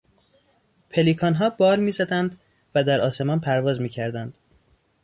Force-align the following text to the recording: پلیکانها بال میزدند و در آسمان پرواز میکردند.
پلیکانها 0.89 1.49
بال 1.49 1.79
میزدند 1.79 2.39
و 2.75 2.83
در 2.83 3.01
آسمان 3.01 3.39
پرواز 3.39 3.81
میکردند. 3.81 4.37